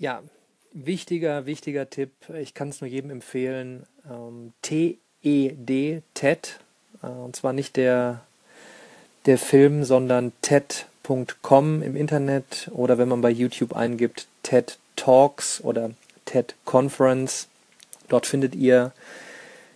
ja, 0.00 0.22
wichtiger, 0.72 1.46
wichtiger 1.46 1.88
Tipp. 1.88 2.10
Ich 2.34 2.54
kann 2.54 2.70
es 2.70 2.80
nur 2.80 2.88
jedem 2.88 3.10
empfehlen. 3.10 3.86
Ähm, 4.10 4.52
TED, 4.62 4.98
TED. 6.14 6.58
Äh, 7.02 7.06
und 7.06 7.36
zwar 7.36 7.52
nicht 7.52 7.76
der, 7.76 8.22
der 9.26 9.38
Film, 9.38 9.84
sondern 9.84 10.32
TED.com 10.42 11.82
im 11.82 11.94
Internet 11.94 12.70
oder 12.72 12.98
wenn 12.98 13.08
man 13.08 13.20
bei 13.20 13.30
YouTube 13.30 13.76
eingibt, 13.76 14.26
TED 14.42 14.78
Talks 14.96 15.60
oder 15.60 15.90
TED 16.24 16.54
Conference. 16.64 17.46
Dort 18.08 18.26
findet 18.26 18.54
ihr 18.54 18.92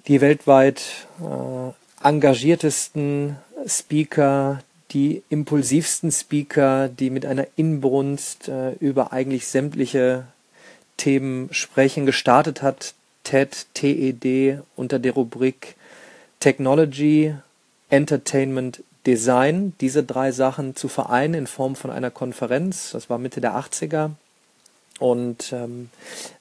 die 0.08 0.20
weltweit 0.20 1.06
äh, 1.20 2.06
engagiertesten 2.06 3.36
Speaker, 3.66 4.62
die 4.94 5.22
impulsivsten 5.28 6.10
Speaker, 6.10 6.88
die 6.88 7.10
mit 7.10 7.26
einer 7.26 7.46
Inbrunst 7.56 8.48
äh, 8.48 8.72
über 8.80 9.12
eigentlich 9.12 9.46
sämtliche 9.46 10.24
Themen 10.96 11.48
sprechen. 11.52 12.06
Gestartet 12.06 12.62
hat 12.62 12.94
TED, 13.24 13.66
TED 13.74 14.60
unter 14.76 14.98
der 14.98 15.12
Rubrik 15.12 15.74
Technology, 16.40 17.34
Entertainment, 17.90 18.82
Design, 19.06 19.74
diese 19.80 20.02
drei 20.02 20.32
Sachen 20.32 20.76
zu 20.76 20.88
vereinen 20.88 21.34
in 21.34 21.46
Form 21.46 21.76
von 21.76 21.90
einer 21.90 22.10
Konferenz. 22.10 22.90
Das 22.92 23.10
war 23.10 23.18
Mitte 23.18 23.40
der 23.40 23.54
80er. 23.54 24.10
Und 25.00 25.52
ähm, 25.52 25.90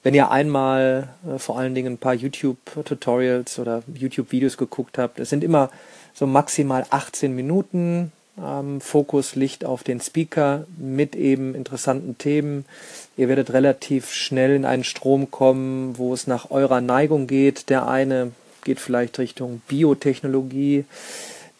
wenn 0.02 0.14
ihr 0.14 0.30
einmal 0.30 1.08
äh, 1.26 1.38
vor 1.38 1.58
allen 1.58 1.74
Dingen 1.74 1.94
ein 1.94 1.98
paar 1.98 2.14
YouTube-Tutorials 2.14 3.58
oder 3.58 3.82
YouTube-Videos 3.92 4.56
geguckt 4.56 4.96
habt, 4.96 5.18
es 5.18 5.28
sind 5.30 5.42
immer 5.42 5.70
so 6.14 6.26
maximal 6.26 6.86
18 6.90 7.34
Minuten. 7.34 8.12
Ähm, 8.42 8.80
Fokus 8.80 9.36
liegt 9.36 9.64
auf 9.64 9.82
den 9.82 10.00
Speaker 10.00 10.66
mit 10.76 11.14
eben 11.14 11.54
interessanten 11.54 12.18
Themen. 12.18 12.64
Ihr 13.16 13.28
werdet 13.28 13.52
relativ 13.52 14.12
schnell 14.12 14.54
in 14.54 14.64
einen 14.64 14.84
Strom 14.84 15.30
kommen, 15.30 15.98
wo 15.98 16.12
es 16.12 16.26
nach 16.26 16.50
eurer 16.50 16.80
Neigung 16.80 17.26
geht. 17.26 17.70
Der 17.70 17.86
eine 17.86 18.32
geht 18.64 18.80
vielleicht 18.80 19.18
Richtung 19.18 19.62
Biotechnologie, 19.68 20.84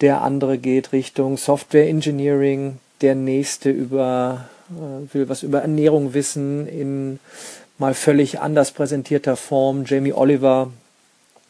der 0.01 0.23
andere 0.23 0.59
geht 0.59 0.93
Richtung 0.93 1.37
Software 1.37 1.89
Engineering, 1.89 2.79
der 3.03 3.15
nächste 3.15 3.71
über 3.71 4.49
äh, 4.71 5.15
will 5.15 5.29
was 5.29 5.43
über 5.43 5.61
Ernährung 5.61 6.15
wissen 6.15 6.67
in 6.67 7.21
mal 7.79 7.95
völlig 7.95 8.41
anders 8.41 8.73
präsentierter 8.73 9.37
Form. 9.37 9.85
Jamie 9.87 10.13
Oliver 10.13 10.71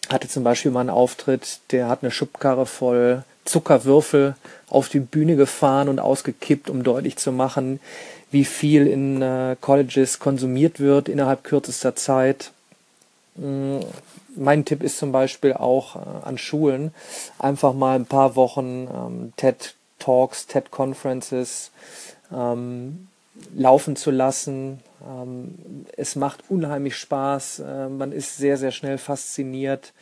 hatte 0.09 0.29
zum 0.29 0.45
Beispiel 0.45 0.71
mal 0.71 0.81
einen 0.81 0.91
Auftritt, 0.91 1.61
der 1.71 1.89
hat 1.89 2.03
eine 2.03 2.11
Schubkarre 2.11 2.67
voll 2.67 3.25
Zuckerwürfel 3.45 4.35
auf 4.75 4.89
die 4.89 5.01
Bühne 5.01 5.37
gefahren 5.37 5.89
und 5.89 6.01
ausgekippt, 6.01 6.69
um 6.69 6.83
deutlich 6.83 7.17
zu 7.17 7.33
machen, 7.33 7.81
wie 8.31 8.45
viel 8.45 8.87
in 8.87 9.23
äh, 9.23 9.57
Colleges 9.61 10.19
konsumiert 10.19 10.81
wird 10.81 11.09
innerhalb 11.09 11.45
kürzester 11.45 11.95
Zeit. 11.95 12.51
Mm, 13.37 13.79
mein 14.37 14.65
Tipp 14.65 14.83
ist 14.83 14.99
zum 14.99 15.13
Beispiel 15.13 15.53
auch 15.53 15.97
äh, 15.97 15.99
an 16.25 16.39
Schulen 16.39 16.93
einfach 17.39 17.73
mal 17.73 17.97
ein 17.97 18.07
paar 18.07 18.37
Wochen 18.37 18.89
ähm, 18.93 19.33
TED 19.37 19.75
Talks, 19.99 20.47
TED 20.47 20.71
Conferences 20.71 21.71
ähm, 22.33 23.09
laufen 23.55 23.97
zu 23.97 24.11
lassen. 24.11 24.81
Ähm, 25.07 25.87
es 25.97 26.17
macht 26.17 26.45
unheimlich 26.49 26.97
Spaß. 26.97 27.61
Äh, 27.61 27.89
man 27.89 28.13
ist 28.13 28.37
sehr, 28.37 28.57
sehr 28.57 28.73
schnell 28.73 28.99
fasziniert. 28.99 29.93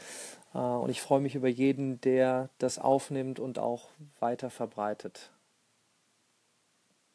Äh, 0.54 0.58
und 0.58 0.90
ich 0.90 1.00
freue 1.00 1.20
mich 1.20 1.34
über 1.34 1.48
jeden, 1.48 2.00
der 2.00 2.50
das 2.58 2.78
aufnimmt 2.78 3.40
und 3.40 3.58
auch 3.58 3.88
weiter 4.20 4.50
verbreitet. 4.50 5.30